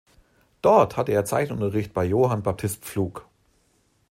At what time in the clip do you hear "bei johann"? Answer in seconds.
1.93-2.41